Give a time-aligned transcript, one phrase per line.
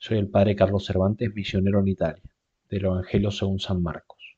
[0.00, 2.22] Soy el padre Carlos Cervantes, misionero en Italia,
[2.70, 4.36] del Evangelio según San Marcos.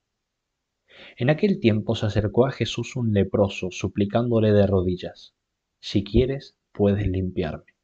[1.18, 5.34] En aquel tiempo se acercó a Jesús un leproso, suplicándole de rodillas,
[5.78, 7.74] Si quieres, puedes limpiarme.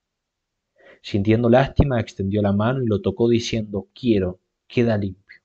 [1.02, 5.42] Sintiendo lástima, extendió la mano y lo tocó diciendo, Quiero, queda limpio.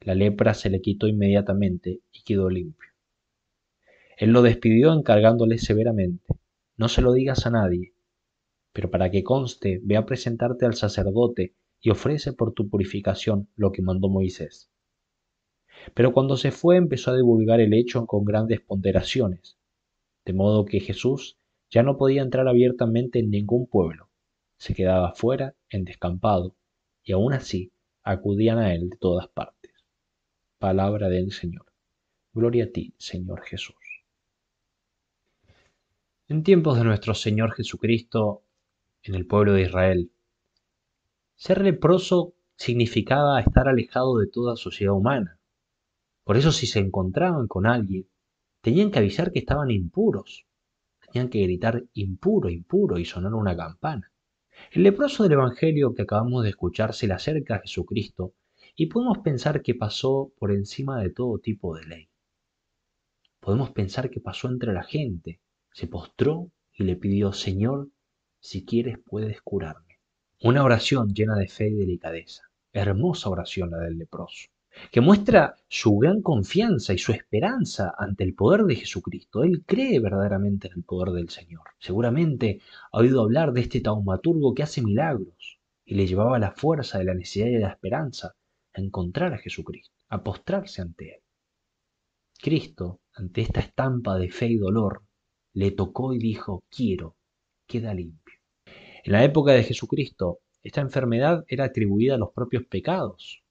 [0.00, 2.90] La lepra se le quitó inmediatamente y quedó limpio.
[4.16, 6.34] Él lo despidió encargándole severamente,
[6.76, 7.92] No se lo digas a nadie
[8.72, 13.72] pero para que conste, ve a presentarte al sacerdote y ofrece por tu purificación lo
[13.72, 14.70] que mandó Moisés.
[15.94, 19.58] Pero cuando se fue empezó a divulgar el hecho con grandes ponderaciones,
[20.24, 21.38] de modo que Jesús
[21.70, 24.10] ya no podía entrar abiertamente en ningún pueblo,
[24.58, 26.56] se quedaba fuera en descampado,
[27.04, 29.72] y aún así acudían a él de todas partes.
[30.58, 31.66] Palabra del Señor.
[32.32, 33.76] Gloria a ti, Señor Jesús.
[36.28, 38.44] En tiempos de nuestro Señor Jesucristo,
[39.02, 40.10] en el pueblo de Israel.
[41.36, 45.38] Ser leproso significaba estar alejado de toda sociedad humana.
[46.24, 48.08] Por eso si se encontraban con alguien,
[48.60, 50.46] tenían que avisar que estaban impuros.
[51.00, 54.12] Tenían que gritar impuro, impuro y sonar una campana.
[54.72, 58.34] El leproso del Evangelio que acabamos de escuchar se le acerca a Jesucristo
[58.74, 62.08] y podemos pensar que pasó por encima de todo tipo de ley.
[63.40, 65.40] Podemos pensar que pasó entre la gente,
[65.72, 67.88] se postró y le pidió, Señor,
[68.40, 69.98] si quieres puedes curarme.
[70.42, 72.44] Una oración llena de fe y delicadeza.
[72.72, 74.48] Hermosa oración la del leproso,
[74.92, 79.42] que muestra su gran confianza y su esperanza ante el poder de Jesucristo.
[79.42, 81.62] Él cree verdaderamente en el poder del Señor.
[81.78, 82.60] Seguramente
[82.92, 87.04] ha oído hablar de este taumaturgo que hace milagros y le llevaba la fuerza de
[87.04, 88.34] la necesidad y la esperanza
[88.74, 91.22] a encontrar a Jesucristo, a postrarse ante Él.
[92.40, 95.02] Cristo, ante esta estampa de fe y dolor,
[95.54, 97.16] le tocó y dijo, quiero,
[97.66, 98.27] queda limpio.
[99.04, 103.42] En la época de Jesucristo, esta enfermedad era atribuida a los propios pecados.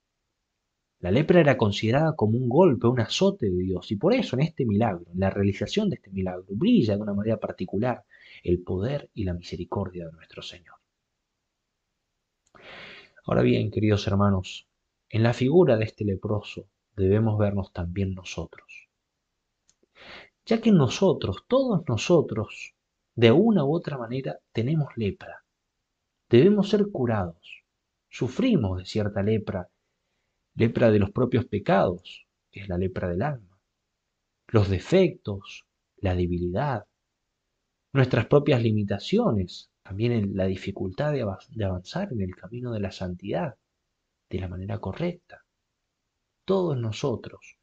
[1.00, 4.42] La lepra era considerada como un golpe, un azote de Dios, y por eso en
[4.42, 8.04] este milagro, en la realización de este milagro, brilla de una manera particular
[8.42, 10.76] el poder y la misericordia de nuestro Señor.
[13.24, 14.68] Ahora bien, queridos hermanos,
[15.08, 18.88] en la figura de este leproso debemos vernos también nosotros,
[20.44, 22.74] ya que nosotros, todos nosotros,
[23.18, 25.44] de una u otra manera tenemos lepra,
[26.30, 27.64] debemos ser curados.
[28.08, 29.68] Sufrimos de cierta lepra,
[30.54, 33.58] lepra de los propios pecados, que es la lepra del alma,
[34.46, 36.86] los defectos, la debilidad,
[37.92, 43.56] nuestras propias limitaciones, también la dificultad de, de avanzar en el camino de la santidad
[44.30, 45.44] de la manera correcta.
[46.44, 47.58] Todos nosotros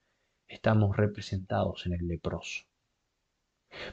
[0.49, 2.66] estamos representados en el leproso.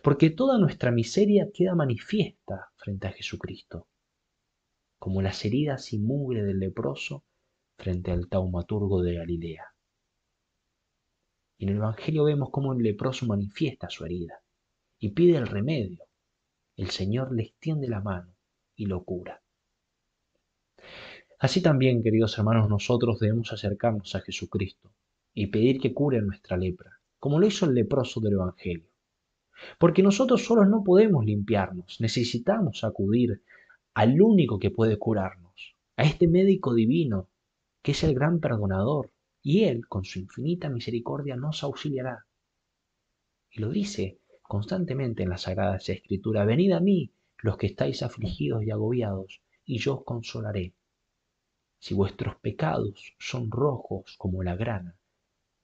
[0.02, 3.88] Porque toda nuestra miseria queda manifiesta frente a Jesucristo
[5.02, 7.24] como las heridas y mugre del leproso
[7.76, 9.64] frente al taumaturgo de Galilea.
[11.58, 14.44] Y en el Evangelio vemos cómo el leproso manifiesta su herida
[15.00, 16.04] y pide el remedio.
[16.76, 18.32] El Señor le extiende la mano
[18.76, 19.42] y lo cura.
[21.40, 24.94] Así también, queridos hermanos, nosotros debemos acercarnos a Jesucristo
[25.34, 28.91] y pedir que cure nuestra lepra, como lo hizo el leproso del Evangelio.
[29.78, 33.42] Porque nosotros solos no podemos limpiarnos, necesitamos acudir
[33.94, 37.28] al único que puede curarnos, a este médico divino,
[37.82, 39.12] que es el gran perdonador,
[39.42, 42.26] y Él, con su infinita misericordia, nos auxiliará.
[43.50, 48.64] Y lo dice constantemente en la Sagrada Escritura, venid a mí los que estáis afligidos
[48.64, 50.74] y agobiados, y yo os consolaré.
[51.78, 54.96] Si vuestros pecados son rojos como la grana,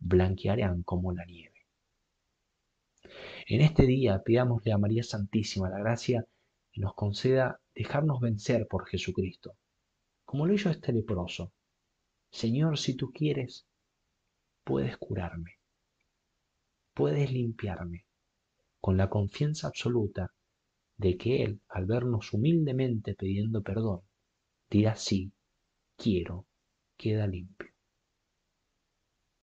[0.01, 1.58] blanquearán como la nieve.
[3.47, 6.27] En este día pidámosle a María Santísima la gracia
[6.73, 9.57] y nos conceda dejarnos vencer por Jesucristo,
[10.25, 11.53] como lo hizo este leproso.
[12.31, 13.67] Señor, si tú quieres,
[14.65, 15.53] puedes curarme,
[16.93, 18.05] puedes limpiarme,
[18.81, 20.33] con la confianza absoluta
[20.97, 24.03] de que Él, al vernos humildemente pidiendo perdón,
[24.69, 25.33] dirá sí,
[25.97, 26.47] quiero,
[26.97, 27.68] queda limpio.